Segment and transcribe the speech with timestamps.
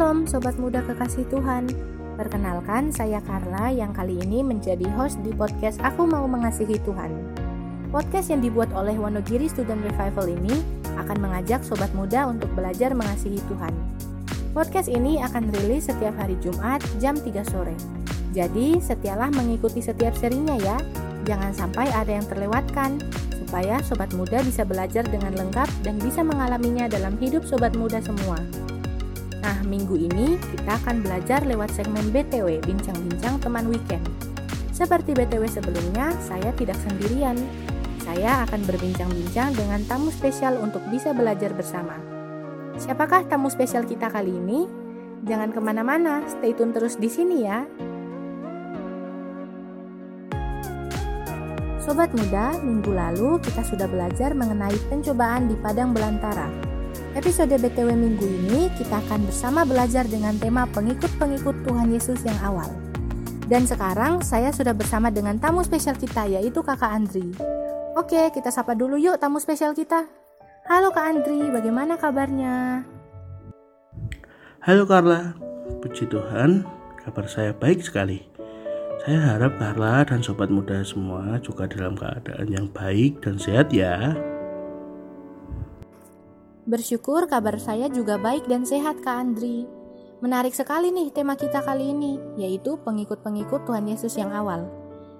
[0.00, 1.68] Shalom Sobat Muda Kekasih Tuhan.
[2.16, 7.12] Perkenalkan saya Carla yang kali ini menjadi host di podcast Aku Mau Mengasihi Tuhan.
[7.92, 10.56] Podcast yang dibuat oleh Wonogiri Student Revival ini
[10.96, 13.76] akan mengajak Sobat Muda untuk belajar mengasihi Tuhan.
[14.56, 17.76] Podcast ini akan rilis setiap hari Jumat jam 3 sore.
[18.32, 20.80] Jadi setialah mengikuti setiap serinya ya.
[21.28, 23.04] Jangan sampai ada yang terlewatkan
[23.36, 28.40] supaya sobat muda bisa belajar dengan lengkap dan bisa mengalaminya dalam hidup sobat muda semua.
[29.40, 34.04] Nah, minggu ini kita akan belajar lewat segmen BTW, Bincang-Bincang Teman Weekend.
[34.68, 37.36] Seperti BTW sebelumnya, saya tidak sendirian.
[38.04, 41.96] Saya akan berbincang-bincang dengan tamu spesial untuk bisa belajar bersama.
[42.76, 44.68] Siapakah tamu spesial kita kali ini?
[45.24, 47.64] Jangan ke mana-mana, stay tune terus di sini ya.
[51.80, 56.69] Sobat muda, minggu lalu kita sudah belajar mengenai pencobaan di Padang Belantara.
[57.10, 62.70] Episode BTW minggu ini kita akan bersama belajar dengan tema pengikut-pengikut Tuhan Yesus yang awal.
[63.50, 67.34] Dan sekarang saya sudah bersama dengan tamu spesial kita yaitu Kakak Andri.
[67.98, 70.06] Oke, kita sapa dulu yuk tamu spesial kita.
[70.70, 72.86] Halo Kak Andri, bagaimana kabarnya?
[74.62, 75.34] Halo Carla,
[75.82, 76.62] puji Tuhan,
[77.02, 78.22] kabar saya baik sekali.
[79.02, 84.14] Saya harap Carla dan sobat muda semua juga dalam keadaan yang baik dan sehat ya.
[86.70, 89.66] Bersyukur kabar saya juga baik dan sehat Kak Andri.
[90.22, 94.70] Menarik sekali nih tema kita kali ini, yaitu pengikut-pengikut Tuhan Yesus yang awal.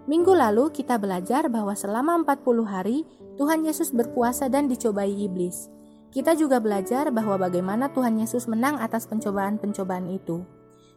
[0.06, 3.02] Minggu lalu kita belajar bahwa selama 40 hari
[3.34, 5.66] Tuhan Yesus berpuasa dan dicobai iblis.
[6.14, 10.46] Kita juga belajar bahwa bagaimana Tuhan Yesus menang atas pencobaan-pencobaan itu.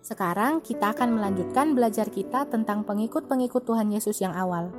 [0.06, 4.70] Sekarang kita akan melanjutkan belajar kita tentang pengikut-pengikut Tuhan Yesus yang awal.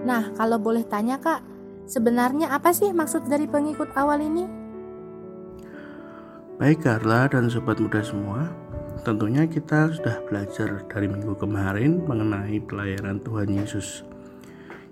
[0.00, 1.44] Nah, kalau boleh tanya Kak,
[1.84, 4.67] sebenarnya apa sih maksud dari pengikut awal ini?
[6.58, 8.50] Baik Carla dan sobat muda semua,
[9.06, 14.02] tentunya kita sudah belajar dari minggu kemarin mengenai pelayanan Tuhan Yesus.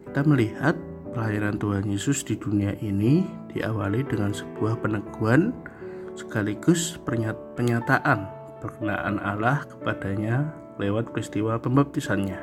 [0.07, 0.79] Kita melihat
[1.11, 5.51] pelayanan Tuhan Yesus di dunia ini diawali dengan sebuah peneguhan
[6.15, 8.31] sekaligus pernyataan
[8.63, 10.47] perkenaan Allah kepadanya
[10.79, 12.39] lewat peristiwa pembaptisannya.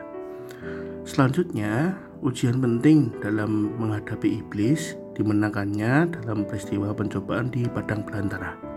[1.07, 8.72] Selanjutnya, ujian penting dalam menghadapi iblis dimenangkannya dalam peristiwa pencobaan di padang belantara.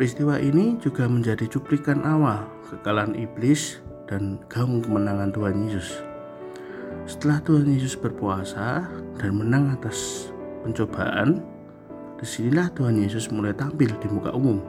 [0.00, 6.00] Peristiwa ini juga menjadi cuplikan awal kekalahan iblis dan gaung kemenangan Tuhan Yesus.
[7.04, 8.88] Setelah Tuhan Yesus berpuasa
[9.20, 10.32] dan menang atas
[10.64, 11.44] pencobaan,
[12.16, 14.64] di sinilah Tuhan Yesus mulai tampil di muka umum.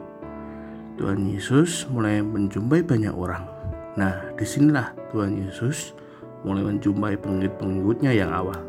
[1.00, 3.48] Tuhan Yesus mulai menjumpai banyak orang.
[3.96, 5.96] Nah, di sinilah Tuhan Yesus
[6.44, 8.60] mulai menjumpai pengikut-pengikutnya yang awal.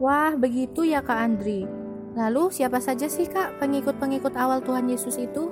[0.00, 1.81] Wah, begitu ya Kak Andri.
[2.12, 5.48] Lalu siapa saja sih kak pengikut-pengikut awal Tuhan Yesus itu?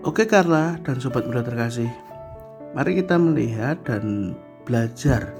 [0.00, 1.92] Oke Carla dan sobat muda terkasih,
[2.72, 4.32] mari kita melihat dan
[4.64, 5.36] belajar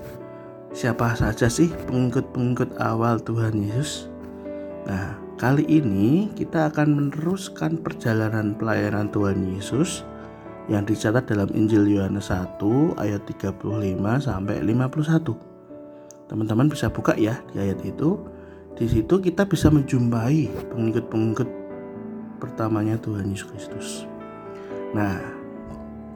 [0.76, 4.12] siapa saja sih pengikut-pengikut awal Tuhan Yesus.
[4.84, 10.04] Nah, kali ini kita akan meneruskan perjalanan pelayanan Tuhan Yesus
[10.68, 12.60] yang dicatat dalam Injil Yohanes 1
[13.00, 13.56] ayat 35
[14.20, 16.28] sampai 51.
[16.28, 18.20] Teman-teman bisa buka ya di ayat itu
[18.78, 21.48] di situ kita bisa menjumpai pengikut-pengikut
[22.40, 23.88] pertamanya Tuhan Yesus Kristus.
[24.96, 25.20] Nah,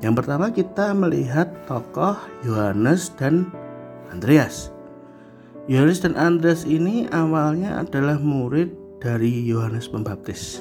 [0.01, 3.49] yang pertama kita melihat tokoh Yohanes dan
[4.11, 4.75] Andreas.
[5.65, 10.61] Yohanes dan Andreas ini awalnya adalah murid dari Yohanes Pembaptis.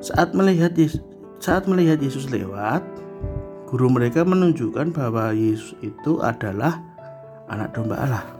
[0.00, 0.76] Saat melihat
[1.42, 2.80] saat melihat Yesus lewat,
[3.68, 6.80] guru mereka menunjukkan bahwa Yesus itu adalah
[7.52, 8.37] anak domba Allah.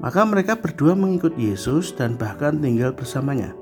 [0.00, 3.52] Maka mereka berdua mengikut Yesus dan bahkan tinggal bersamanya.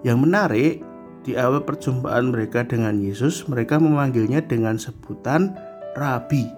[0.00, 0.74] Yang menarik,
[1.20, 5.52] di awal perjumpaan mereka dengan Yesus, mereka memanggilnya dengan sebutan
[5.92, 6.48] rabi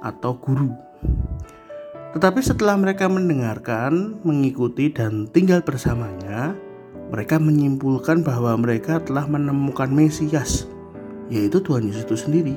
[0.00, 0.72] atau guru.
[2.16, 6.56] Tetapi setelah mereka mendengarkan, mengikuti, dan tinggal bersamanya,
[7.12, 10.70] mereka menyimpulkan bahwa mereka telah menemukan Mesias,
[11.28, 12.56] yaitu Tuhan Yesus itu sendiri.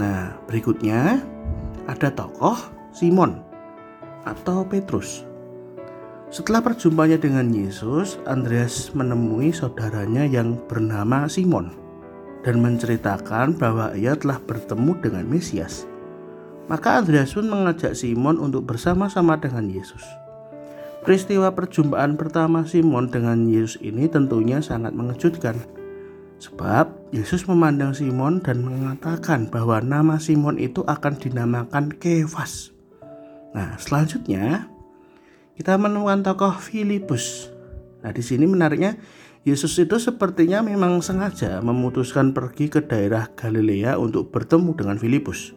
[0.00, 1.20] Nah, berikutnya
[1.84, 2.56] ada tokoh
[2.94, 3.51] Simon
[4.26, 5.26] atau Petrus.
[6.32, 11.76] Setelah perjumpanya dengan Yesus, Andreas menemui saudaranya yang bernama Simon
[12.40, 15.84] dan menceritakan bahwa ia telah bertemu dengan Mesias.
[16.72, 20.00] Maka Andreas pun mengajak Simon untuk bersama-sama dengan Yesus.
[21.04, 25.60] Peristiwa perjumpaan pertama Simon dengan Yesus ini tentunya sangat mengejutkan.
[26.40, 32.71] Sebab Yesus memandang Simon dan mengatakan bahwa nama Simon itu akan dinamakan Kefas
[33.52, 34.68] Nah, selanjutnya
[35.56, 37.52] kita menemukan tokoh Filipus.
[38.00, 38.96] Nah, di sini menariknya
[39.42, 45.50] Yesus itu sepertinya memang sengaja memutuskan pergi ke daerah Galilea untuk bertemu dengan Filipus.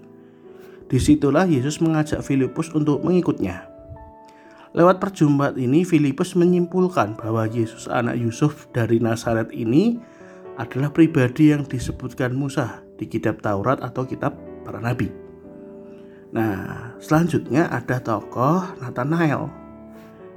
[0.85, 3.65] Di situlah Yesus mengajak Filipus untuk mengikutnya.
[4.75, 9.95] Lewat perjumpaan ini, Filipus menyimpulkan bahwa Yesus anak Yusuf dari Nazaret ini
[10.59, 14.35] adalah pribadi yang disebutkan Musa di kitab Taurat atau kitab
[14.67, 15.24] para nabi.
[16.35, 19.65] Nah, selanjutnya ada tokoh Nathanael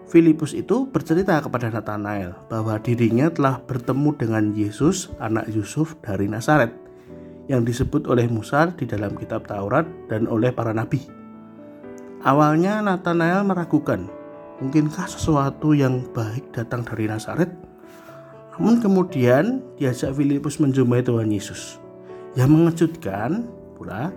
[0.08, 6.72] Filipus itu bercerita kepada Nathanael bahwa dirinya telah bertemu dengan Yesus, anak Yusuf dari Nazaret,
[7.44, 11.04] yang disebut oleh Musa di dalam kitab Taurat dan oleh para nabi.
[12.24, 14.08] Awalnya Nathanael meragukan,
[14.64, 17.52] mungkinkah sesuatu yang baik datang dari Nazaret?
[18.56, 21.76] Namun kemudian diajak Filipus menjumpai Tuhan Yesus.
[22.32, 23.44] Yang mengejutkan
[23.76, 24.08] pula,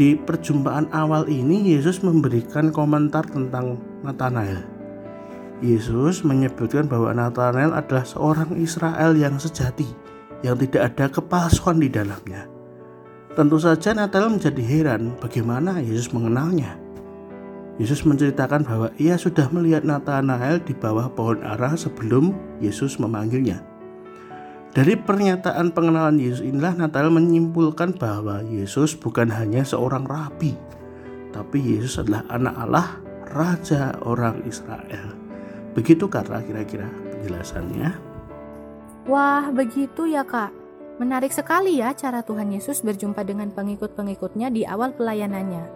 [0.00, 4.80] di perjumpaan awal ini Yesus memberikan komentar tentang Nathanael
[5.60, 9.84] Yesus menyebutkan bahwa Nathanael adalah seorang Israel yang sejati,
[10.40, 12.48] yang tidak ada kepalsuan di dalamnya.
[13.36, 16.80] Tentu saja Nathanael menjadi heran bagaimana Yesus mengenalnya.
[17.76, 23.69] Yesus menceritakan bahwa ia sudah melihat Nathanael di bawah pohon ara sebelum Yesus memanggilnya.
[24.70, 30.54] Dari pernyataan pengenalan Yesus inilah Nathanael menyimpulkan bahwa Yesus bukan hanya seorang rabi,
[31.34, 32.88] tapi Yesus adalah anak Allah,
[33.34, 35.10] Raja orang Israel.
[35.74, 37.90] Begitu Karla kira-kira penjelasannya.
[39.10, 40.54] Wah, begitu ya kak.
[41.02, 45.66] Menarik sekali ya cara Tuhan Yesus berjumpa dengan pengikut-pengikutnya di awal pelayanannya.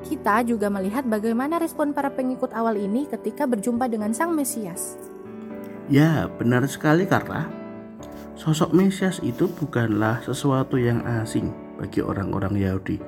[0.00, 4.96] Kita juga melihat bagaimana respon para pengikut awal ini ketika berjumpa dengan Sang Mesias.
[5.92, 7.59] Ya, benar sekali Karla.
[8.38, 13.00] Sosok Mesias itu bukanlah sesuatu yang asing bagi orang-orang Yahudi,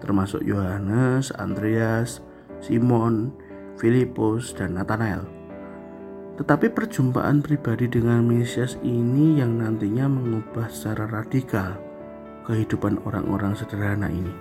[0.00, 2.24] termasuk Yohanes, Andreas,
[2.64, 3.32] Simon,
[3.76, 5.24] Filipus, dan Nathanael.
[6.40, 11.76] Tetapi perjumpaan pribadi dengan Mesias ini yang nantinya mengubah secara radikal
[12.48, 14.32] kehidupan orang-orang sederhana ini.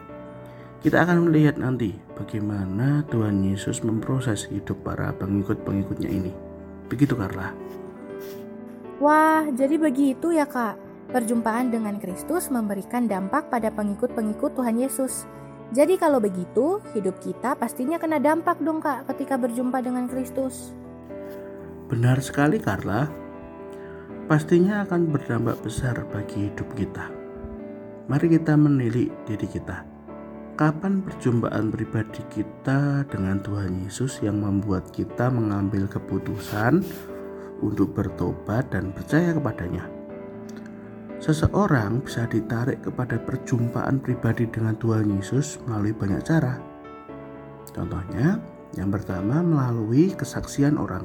[0.79, 6.31] Kita akan melihat nanti bagaimana Tuhan Yesus memproses hidup para pengikut-pengikutnya ini.
[6.87, 7.51] Begitu Carla.
[8.99, 10.75] Wah, jadi begitu ya kak.
[11.09, 15.23] Perjumpaan dengan Kristus memberikan dampak pada pengikut-pengikut Tuhan Yesus.
[15.71, 20.75] Jadi kalau begitu, hidup kita pastinya kena dampak dong kak ketika berjumpa dengan Kristus.
[21.87, 23.07] Benar sekali Carla.
[24.27, 27.09] Pastinya akan berdampak besar bagi hidup kita.
[28.11, 29.87] Mari kita menilik diri kita.
[30.59, 36.83] Kapan perjumpaan pribadi kita dengan Tuhan Yesus yang membuat kita mengambil keputusan
[37.59, 39.99] untuk bertobat dan percaya kepadanya?
[41.19, 46.55] Seseorang bisa ditarik kepada perjumpaan pribadi dengan Tuhan Yesus melalui banyak cara.
[47.75, 48.39] Contohnya,
[48.79, 51.03] yang pertama melalui kesaksian orang.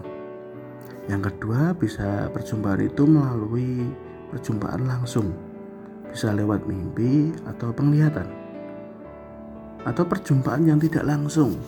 [1.11, 3.91] Yang kedua bisa perjumpaan itu melalui
[4.31, 5.35] perjumpaan langsung.
[6.15, 8.31] Bisa lewat mimpi atau penglihatan.
[9.83, 11.59] Atau perjumpaan yang tidak langsung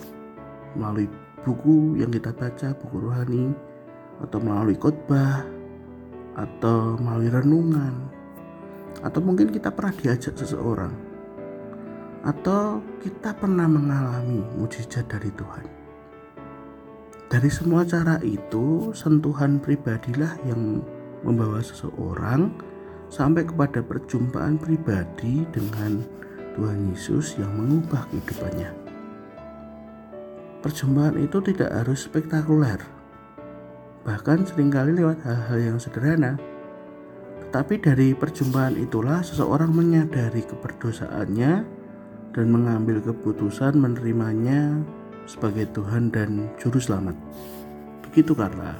[0.73, 1.11] melalui
[1.43, 3.51] buku yang kita baca, buku rohani
[4.23, 5.45] atau melalui khotbah
[6.37, 7.93] atau melalui renungan
[9.01, 10.93] atau mungkin kita pernah diajak seseorang
[12.25, 15.65] atau kita pernah mengalami mujizat dari Tuhan.
[17.27, 20.79] Dari semua cara itu, sentuhan pribadilah yang
[21.27, 22.55] membawa seseorang
[23.11, 26.03] sampai kepada perjumpaan pribadi dengan
[26.55, 28.71] Tuhan Yesus yang mengubah kehidupannya.
[30.63, 32.79] Perjumpaan itu tidak harus spektakuler,
[34.07, 36.39] bahkan sering kali lewat hal-hal yang sederhana.
[37.43, 41.53] Tetapi dari perjumpaan itulah seseorang menyadari keberdosaannya
[42.31, 44.79] dan mengambil keputusan menerimanya
[45.27, 47.19] sebagai Tuhan dan Juru Selamat.
[48.07, 48.79] Begitu Carla.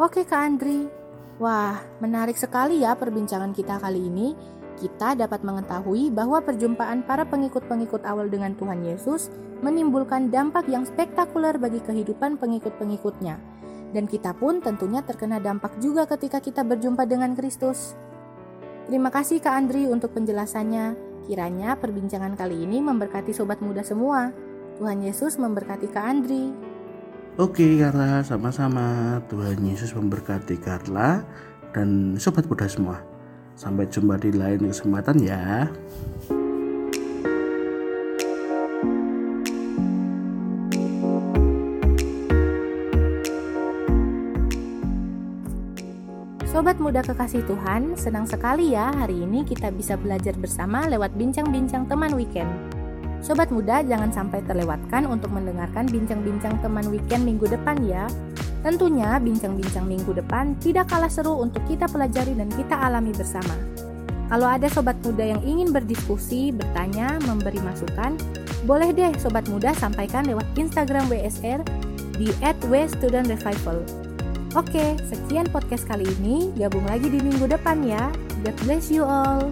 [0.00, 0.88] Oke Kak Andri.
[1.36, 4.32] Wah, menarik sekali ya perbincangan kita kali ini.
[4.80, 9.28] Kita dapat mengetahui bahwa perjumpaan para pengikut-pengikut awal dengan Tuhan Yesus
[9.60, 13.51] menimbulkan dampak yang spektakuler bagi kehidupan pengikut-pengikutnya.
[13.92, 17.92] Dan kita pun tentunya terkena dampak juga ketika kita berjumpa dengan Kristus.
[18.88, 21.12] Terima kasih Kak Andri untuk penjelasannya.
[21.28, 24.34] Kiranya perbincangan kali ini memberkati sobat muda semua.
[24.80, 26.50] Tuhan Yesus memberkati Kak Andri.
[27.38, 29.20] Oke Carla, sama-sama.
[29.30, 31.22] Tuhan Yesus memberkati Carla
[31.70, 32.98] dan sobat muda semua.
[33.54, 35.70] Sampai jumpa di lain kesempatan ya.
[46.52, 51.88] Sobat muda kekasih Tuhan, senang sekali ya hari ini kita bisa belajar bersama lewat bincang-bincang
[51.88, 52.52] teman weekend.
[53.24, 58.04] Sobat muda, jangan sampai terlewatkan untuk mendengarkan bincang-bincang teman weekend minggu depan ya.
[58.60, 63.56] Tentunya bincang-bincang minggu depan tidak kalah seru untuk kita pelajari dan kita alami bersama.
[64.28, 68.12] Kalau ada sobat muda yang ingin berdiskusi, bertanya, memberi masukan,
[68.68, 71.64] boleh deh sobat muda sampaikan lewat Instagram WSR
[72.20, 72.28] di
[72.68, 74.11] @wstudentrevival.
[74.52, 76.52] Oke, sekian podcast kali ini.
[76.60, 78.12] Gabung lagi di minggu depan ya.
[78.44, 79.48] God bless you all.